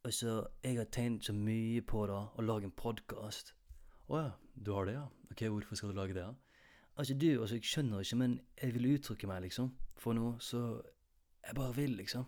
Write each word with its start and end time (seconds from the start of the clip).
Altså, 0.00 0.46
jeg 0.64 0.78
har 0.78 0.86
tenkt 0.88 1.26
så 1.28 1.32
mye 1.36 1.82
på 1.84 2.06
det, 2.08 2.16
å 2.16 2.42
lage 2.42 2.64
en 2.64 2.72
podkast. 2.72 3.50
Å 4.08 4.16
ja, 4.16 4.30
du 4.56 4.70
har 4.72 4.86
det, 4.88 4.94
ja. 4.96 5.02
Ok, 5.28 5.42
hvorfor 5.52 5.76
skal 5.76 5.92
du 5.92 5.98
lage 5.98 6.16
det, 6.16 6.24
da? 6.24 6.62
Altså, 6.96 7.16
du, 7.20 7.26
altså, 7.34 7.58
jeg 7.58 7.68
skjønner 7.68 8.00
ikke, 8.00 8.16
men 8.22 8.38
jeg 8.62 8.72
vil 8.78 8.88
uttrykke 8.94 9.28
meg, 9.28 9.42
liksom, 9.44 9.68
for 10.00 10.16
noe, 10.16 10.38
så 10.40 10.62
jeg 11.44 11.58
bare 11.58 11.76
vil, 11.76 11.98
liksom. 12.00 12.24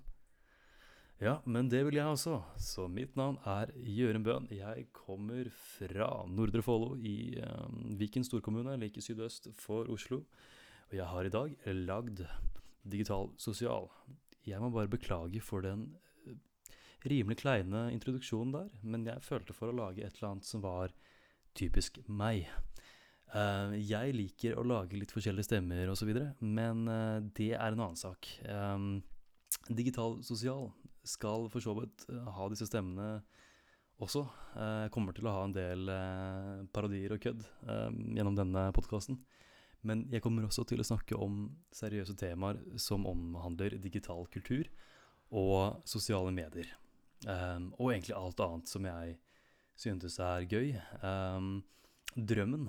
Ja, 1.22 1.38
men 1.48 1.72
det 1.72 1.80
vil 1.88 1.96
jeg 1.96 2.12
også. 2.12 2.42
Så 2.60 2.90
mitt 2.92 3.16
navn 3.16 3.40
er 3.48 3.72
Jørund 3.88 4.28
Bøhn. 4.28 4.52
Jeg 4.52 4.90
kommer 4.92 5.48
fra 5.56 6.10
Nordre 6.28 6.60
Follo 6.66 6.96
i 6.98 7.38
eh, 7.40 7.66
Viken 7.96 8.28
storkommune, 8.28 8.76
like 8.84 9.00
sydøst 9.00 9.48
for 9.56 9.88
Oslo. 9.88 10.26
Og 10.90 10.98
jeg 10.98 11.08
har 11.08 11.24
i 11.24 11.32
dag 11.32 11.68
lagd 11.88 12.24
Digital 12.84 13.32
Sosial. 13.40 13.88
Jeg 14.44 14.60
må 14.60 14.68
bare 14.74 14.92
beklage 14.92 15.40
for 15.40 15.64
den 15.64 15.92
rimelig 17.08 17.40
kleine 17.42 17.86
introduksjonen 17.94 18.54
der, 18.54 18.68
men 18.82 19.06
jeg 19.08 19.24
følte 19.26 19.56
for 19.56 19.72
å 19.72 19.76
lage 19.76 20.04
et 20.04 20.18
eller 20.18 20.34
annet 20.34 20.48
som 20.48 20.62
var 20.64 20.94
typisk 21.58 21.98
meg. 22.08 22.46
Eh, 23.32 23.76
jeg 23.80 24.16
liker 24.16 24.58
å 24.58 24.66
lage 24.66 24.98
litt 24.98 25.14
forskjellige 25.14 25.50
stemmer 25.50 25.90
osv., 25.92 26.12
men 26.40 26.86
eh, 26.88 27.18
det 27.36 27.52
er 27.56 27.72
en 27.72 27.86
annen 27.88 27.98
sak. 28.00 28.28
Um, 28.46 29.02
Digital 29.68 30.18
Sosial 30.24 30.70
skal 31.04 31.48
for 31.52 31.64
så 31.64 31.74
vidt 31.78 32.06
eh, 32.10 32.32
ha 32.36 32.48
disse 32.52 32.68
stemmene 32.68 33.20
også. 34.02 34.24
Jeg 34.56 34.90
kommer 34.94 35.14
til 35.14 35.28
å 35.28 35.34
ha 35.36 35.44
en 35.46 35.54
del 35.54 35.90
eh, 35.92 36.62
parodier 36.74 37.14
og 37.14 37.22
kødd 37.22 37.44
eh, 37.44 37.88
gjennom 38.18 38.38
denne 38.38 38.66
podkasten. 38.74 39.20
Men 39.86 40.04
jeg 40.12 40.22
kommer 40.22 40.46
også 40.46 40.64
til 40.68 40.82
å 40.82 40.86
snakke 40.86 41.18
om 41.18 41.44
seriøse 41.74 42.14
temaer 42.18 42.60
som 42.78 43.06
omhandler 43.10 43.78
digital 43.82 44.28
kultur 44.30 44.70
og 45.34 45.82
sosiale 45.88 46.30
medier. 46.34 46.68
Og 47.28 47.92
egentlig 47.92 48.16
alt 48.18 48.40
annet 48.42 48.70
som 48.70 48.86
jeg 48.88 49.18
syntes 49.78 50.18
er 50.22 50.48
gøy. 50.50 50.72
Drømmen, 52.12 52.66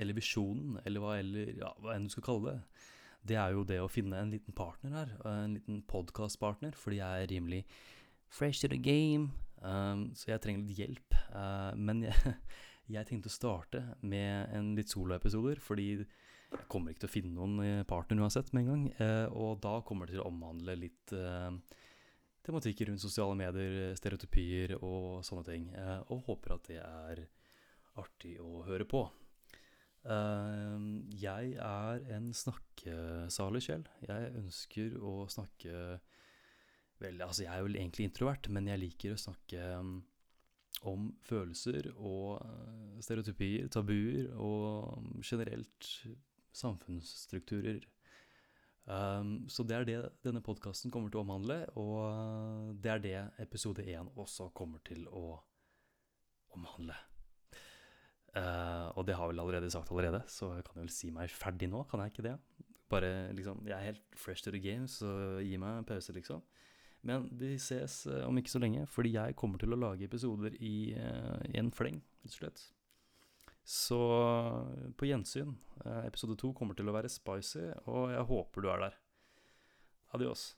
eller 0.00 0.16
visjonen, 0.16 0.78
eller 0.86 1.04
hva, 1.04 1.18
eller, 1.20 1.52
ja, 1.60 1.74
hva 1.82 1.94
enn 1.94 2.08
du 2.08 2.14
skal 2.14 2.26
kalle 2.26 2.54
det, 2.54 2.86
det 3.28 3.36
er 3.36 3.52
jo 3.52 3.66
det 3.68 3.80
å 3.82 3.90
finne 3.90 4.18
en 4.20 4.32
liten 4.32 4.56
partner 4.56 4.96
her. 4.96 5.12
En 5.28 5.56
liten 5.58 5.82
podkastpartner, 5.88 6.76
fordi 6.78 7.00
jeg 7.02 7.24
er 7.24 7.32
rimelig 7.34 7.64
fresh 8.32 8.62
to 8.62 8.70
the 8.72 8.80
game. 8.80 9.30
Um, 9.60 10.08
så 10.16 10.32
jeg 10.32 10.42
trenger 10.44 10.64
litt 10.64 10.80
hjelp. 10.80 11.18
Uh, 11.34 11.72
men 11.76 12.04
jeg, 12.08 12.36
jeg, 12.88 13.08
tenkte 13.08 13.30
å 13.30 13.34
starte 13.34 13.84
med 14.00 14.48
en 14.56 14.72
litt 14.78 14.92
soloepisoder, 14.92 15.60
fordi 15.60 15.90
jeg 16.00 16.66
kommer 16.72 16.94
ikke 16.94 17.04
til 17.04 17.10
å 17.10 17.12
finne 17.12 17.36
noen 17.36 17.60
eh, 17.62 17.84
partner 17.86 18.24
uansett 18.24 18.48
med 18.56 18.64
en 18.64 18.70
gang. 18.70 18.86
Uh, 18.98 19.26
og 19.36 19.60
da 19.62 19.76
kommer 19.86 20.08
det 20.08 20.16
til 20.16 20.24
å 20.24 20.30
omhandle 20.32 20.74
litt 20.80 21.12
uh, 21.14 21.52
tematikker 22.46 22.88
rundt 22.88 23.02
sosiale 23.02 23.36
medier, 23.38 23.94
stereotypier 23.98 24.76
og 24.80 25.24
sånne 25.26 25.44
ting. 25.46 25.66
og 26.08 26.22
håper 26.26 26.54
at 26.56 26.68
det 26.70 26.78
er 26.80 27.24
artig 28.00 28.36
å 28.40 28.62
høre 28.68 28.86
på. 28.88 29.04
Uh, 30.00 31.04
jeg 31.20 31.56
er 31.60 32.06
en 32.16 32.30
snakkesalig 32.32 33.60
sjel. 33.66 33.84
Jeg 34.06 34.32
ønsker 34.40 34.96
å 34.96 35.26
snakke 35.28 35.98
Vel, 37.00 37.16
altså 37.24 37.46
jeg 37.46 37.54
er 37.54 37.62
jo 37.64 37.68
egentlig 37.70 38.04
introvert, 38.10 38.48
men 38.52 38.66
jeg 38.68 38.80
liker 38.82 39.14
å 39.14 39.20
snakke 39.20 39.68
um, 39.80 39.94
om 40.84 41.06
følelser 41.24 41.86
og 41.94 42.42
uh, 42.44 42.98
stereotypier, 43.00 43.70
tabuer 43.72 44.26
og 44.36 44.98
um, 44.98 45.14
generelt 45.24 45.88
samfunnsstrukturer. 46.52 47.86
Um, 48.88 49.44
så 49.52 49.62
det 49.62 49.76
er 49.76 49.84
det 49.86 49.98
denne 50.24 50.40
podkasten 50.42 50.90
kommer 50.90 51.12
til 51.12 51.20
å 51.20 51.24
omhandle, 51.24 51.60
og 51.78 51.96
uh, 52.00 52.70
det 52.74 52.90
er 52.94 53.04
det 53.04 53.18
episode 53.44 53.84
én 53.84 54.08
også 54.18 54.48
kommer 54.56 54.82
til 54.86 55.04
å 55.06 55.36
omhandle. 56.56 56.96
Uh, 58.30 58.90
og 58.94 59.04
det 59.06 59.16
har 59.18 59.30
vel 59.30 59.42
allerede 59.42 59.70
sagt 59.70 59.90
allerede, 59.90 60.22
så 60.30 60.54
jeg 60.56 60.66
kan 60.66 60.80
vel 60.80 60.90
si 60.94 61.10
meg 61.14 61.30
ferdig 61.34 61.70
nå, 61.70 61.84
kan 61.90 62.02
jeg 62.04 62.14
ikke 62.14 62.26
det? 62.30 62.36
Bare 62.90 63.30
liksom 63.34 63.66
Jeg 63.68 63.76
er 63.76 63.92
helt 63.92 64.18
fresh 64.18 64.42
to 64.42 64.50
the 64.50 64.58
game, 64.62 64.88
så 64.90 65.38
gi 65.44 65.58
meg 65.60 65.78
en 65.78 65.86
pause, 65.86 66.14
liksom. 66.14 66.42
Men 67.06 67.28
vi 67.38 67.54
ses 67.58 68.02
uh, 68.10 68.26
om 68.26 68.38
ikke 68.38 68.52
så 68.52 68.62
lenge, 68.62 68.86
fordi 68.90 69.14
jeg 69.14 69.36
kommer 69.38 69.60
til 69.60 69.72
å 69.74 69.78
lage 69.78 70.08
episoder 70.08 70.56
i, 70.58 70.92
uh, 70.96 71.38
i 71.48 71.58
en 71.60 71.70
fleng, 71.72 72.02
rett 72.24 72.34
og 72.34 72.38
slett. 72.42 72.66
Så 73.70 74.00
på 74.98 75.06
gjensyn. 75.06 75.54
episode 76.02 76.34
to 76.40 76.50
kommer 76.56 76.74
til 76.74 76.90
å 76.90 76.94
være 76.96 77.10
spicy, 77.12 77.68
og 77.86 78.10
jeg 78.10 78.26
håper 78.26 78.64
du 78.64 78.70
er 78.72 78.82
der. 78.88 78.96
Adios. 80.16 80.48